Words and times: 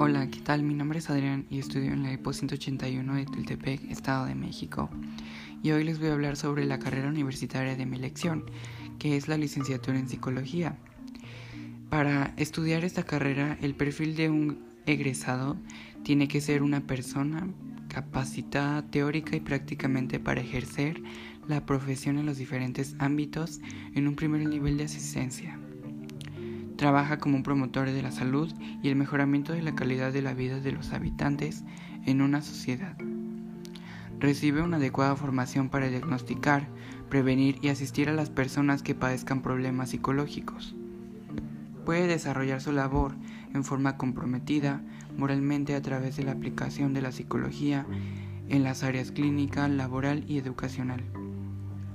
Hola, 0.00 0.30
¿qué 0.30 0.38
tal? 0.38 0.62
Mi 0.62 0.74
nombre 0.74 1.00
es 1.00 1.10
Adrián 1.10 1.44
y 1.50 1.58
estudio 1.58 1.92
en 1.92 2.04
la 2.04 2.12
EPO 2.12 2.32
181 2.32 3.14
de 3.14 3.24
Tultepec, 3.24 3.90
Estado 3.90 4.26
de 4.26 4.36
México. 4.36 4.88
Y 5.60 5.72
hoy 5.72 5.82
les 5.82 5.98
voy 5.98 6.08
a 6.08 6.12
hablar 6.12 6.36
sobre 6.36 6.64
la 6.66 6.78
carrera 6.78 7.08
universitaria 7.08 7.74
de 7.74 7.84
mi 7.84 7.96
elección, 7.96 8.44
que 9.00 9.16
es 9.16 9.26
la 9.26 9.36
licenciatura 9.36 9.98
en 9.98 10.08
psicología. 10.08 10.78
Para 11.90 12.32
estudiar 12.36 12.84
esta 12.84 13.02
carrera, 13.02 13.58
el 13.60 13.74
perfil 13.74 14.14
de 14.14 14.30
un 14.30 14.64
egresado 14.86 15.56
tiene 16.04 16.28
que 16.28 16.40
ser 16.40 16.62
una 16.62 16.80
persona 16.80 17.48
capacitada 17.88 18.82
teórica 18.82 19.34
y 19.36 19.40
prácticamente 19.40 20.20
para 20.20 20.40
ejercer 20.40 21.02
la 21.48 21.64
profesión 21.64 22.18
en 22.18 22.26
los 22.26 22.36
diferentes 22.36 22.94
ámbitos 22.98 23.60
en 23.94 24.06
un 24.06 24.14
primer 24.14 24.46
nivel 24.46 24.76
de 24.76 24.84
asistencia. 24.84 25.58
Trabaja 26.76 27.18
como 27.18 27.36
un 27.36 27.42
promotor 27.42 27.90
de 27.90 28.02
la 28.02 28.12
salud 28.12 28.52
y 28.82 28.88
el 28.88 28.96
mejoramiento 28.96 29.52
de 29.52 29.62
la 29.62 29.74
calidad 29.74 30.12
de 30.12 30.22
la 30.22 30.34
vida 30.34 30.60
de 30.60 30.72
los 30.72 30.92
habitantes 30.92 31.64
en 32.06 32.22
una 32.22 32.42
sociedad. 32.42 32.96
Recibe 34.20 34.62
una 34.62 34.76
adecuada 34.76 35.16
formación 35.16 35.70
para 35.70 35.88
diagnosticar, 35.88 36.68
prevenir 37.08 37.58
y 37.62 37.68
asistir 37.68 38.08
a 38.08 38.12
las 38.12 38.30
personas 38.30 38.82
que 38.82 38.94
padezcan 38.94 39.42
problemas 39.42 39.90
psicológicos. 39.90 40.76
Puede 41.84 42.06
desarrollar 42.06 42.60
su 42.60 42.72
labor 42.72 43.14
en 43.54 43.64
forma 43.64 43.96
comprometida 43.96 44.80
moralmente 45.18 45.74
a 45.74 45.82
través 45.82 46.16
de 46.16 46.22
la 46.22 46.32
aplicación 46.32 46.94
de 46.94 47.02
la 47.02 47.12
psicología 47.12 47.84
en 48.48 48.64
las 48.64 48.82
áreas 48.82 49.10
clínica, 49.10 49.68
laboral 49.68 50.24
y 50.26 50.38
educacional, 50.38 51.02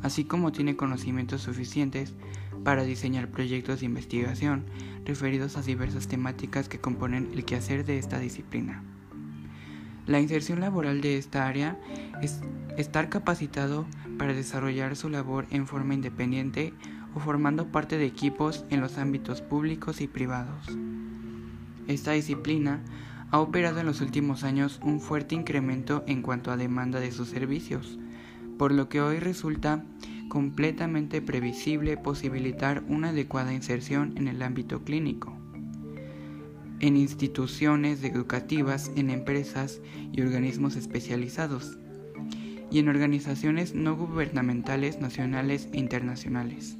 así 0.04 0.26
como 0.26 0.52
tiene 0.52 0.76
conocimientos 0.76 1.42
suficientes 1.42 2.14
para 2.64 2.84
diseñar 2.84 3.30
proyectos 3.30 3.80
de 3.80 3.88
investigación 3.88 4.66
referidos 5.06 5.58
a 5.58 5.62
diversas 5.62 6.08
temáticas 6.08 6.70
que 6.70 6.80
componen 6.80 7.32
el 7.34 7.46
quehacer 7.46 7.86
de 7.86 7.98
esta 7.98 8.20
disciplina. 8.20 8.84
La 10.06 10.20
inserción 10.20 10.60
laboral 10.60 11.00
de 11.00 11.18
esta 11.18 11.48
área 11.48 11.80
es 12.22 12.42
estar 12.78 13.08
capacitado 13.08 13.86
para 14.18 14.34
desarrollar 14.34 14.98
su 14.98 15.10
labor 15.10 15.48
en 15.50 15.66
forma 15.66 15.94
independiente 15.94 16.74
o 17.16 17.20
formando 17.20 17.72
parte 17.72 17.98
de 17.98 18.06
equipos 18.06 18.66
en 18.70 18.82
los 18.82 18.98
ámbitos 18.98 19.42
públicos 19.42 20.02
y 20.02 20.08
privados. 20.08 20.68
Esta 21.88 22.12
disciplina 22.12 22.82
ha 23.34 23.40
operado 23.40 23.80
en 23.80 23.88
los 23.88 24.00
últimos 24.00 24.44
años 24.44 24.80
un 24.84 25.02
fuerte 25.02 25.34
incremento 25.34 26.04
en 26.06 26.22
cuanto 26.22 26.52
a 26.52 26.56
demanda 26.56 27.00
de 27.00 27.12
sus 27.12 27.30
servicios, 27.30 27.98
por 28.60 28.72
lo 28.72 28.90
que 28.90 29.02
hoy 29.02 29.18
resulta 29.18 29.84
completamente 30.30 31.20
previsible 31.20 31.98
posibilitar 31.98 32.84
una 32.88 33.10
adecuada 33.10 33.52
inserción 33.52 34.14
en 34.18 34.28
el 34.28 34.44
ámbito 34.44 34.84
clínico, 34.84 35.36
en 36.80 36.96
instituciones 36.96 38.04
educativas, 38.04 38.92
en 38.96 39.10
empresas 39.10 39.82
y 40.12 40.22
organismos 40.22 40.76
especializados, 40.76 41.80
y 42.70 42.78
en 42.78 42.88
organizaciones 42.88 43.74
no 43.74 43.96
gubernamentales 43.96 45.02
nacionales 45.02 45.70
e 45.72 45.80
internacionales. 45.80 46.78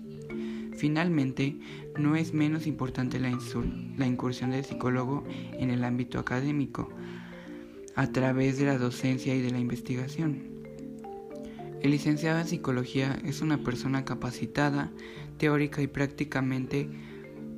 Finalmente, 0.84 1.56
no 1.98 2.18
es 2.18 2.34
menos 2.34 2.68
importante 2.68 3.18
la, 3.18 3.30
incursión 3.30 4.52
del 4.52 4.66
psicólogo 4.66 5.24
en 5.54 5.70
el 5.70 5.86
ámbito 5.86 6.20
académico, 6.20 6.90
a 7.96 8.08
través 8.08 8.58
de 8.58 8.66
la 8.66 8.78
docencia 8.78 9.34
y 9.34 9.40
de 9.40 9.52
la 9.52 9.60
investigación. 9.60 10.44
El 11.82 11.92
licenciado 11.92 12.42
en 12.42 12.48
psicología 12.48 13.18
es 13.24 13.40
una 13.40 13.64
persona 13.64 14.04
capacitada, 14.04 14.92
teórica 15.38 15.82
y 15.82 15.88
prácticamente 15.88 16.90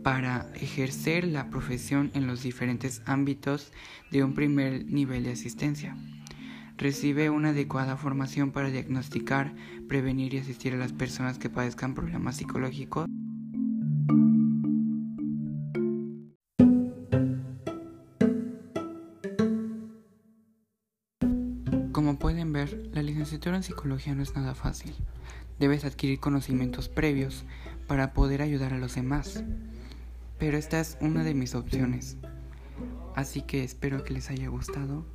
para 0.03 0.51
ejercer 0.53 1.25
la 1.25 1.49
profesión 1.49 2.11
en 2.13 2.27
los 2.27 2.43
diferentes 2.43 3.01
ámbitos 3.07 3.71
de 4.11 4.23
un 4.23 4.35
primer 4.35 4.85
nivel 4.85 5.23
de 5.23 5.31
asistencia. 5.31 5.97
Recibe 6.77 7.30
una 7.30 7.49
adecuada 7.49 7.95
formación 7.95 8.52
para 8.52 8.69
diagnosticar, 8.69 9.55
prevenir 9.87 10.33
y 10.33 10.39
asistir 10.39 10.73
a 10.73 10.77
las 10.77 10.91
personas 10.91 11.39
que 11.39 11.49
padezcan 11.49 11.95
problemas 11.95 12.36
psicológicos. 12.36 13.05
Como 21.93 22.19
pueden 22.19 22.52
ver, 22.52 22.89
la 22.91 23.02
licenciatura 23.02 23.55
en 23.55 23.64
psicología 23.64 24.14
no 24.14 24.21
es 24.21 24.35
nada 24.35 24.53
fácil. 24.53 24.93
Debes 25.59 25.85
adquirir 25.85 26.19
conocimientos 26.19 26.89
previos 26.89 27.45
para 27.87 28.11
poder 28.14 28.41
ayudar 28.41 28.73
a 28.73 28.77
los 28.77 28.95
demás. 28.95 29.45
Pero 30.37 30.58
esta 30.58 30.81
es 30.81 30.97
una 30.99 31.23
de 31.23 31.33
mis 31.35 31.55
opciones. 31.55 32.17
Así 33.15 33.43
que 33.43 33.64
espero 33.64 34.03
que 34.03 34.14
les 34.14 34.30
haya 34.30 34.49
gustado 34.49 35.14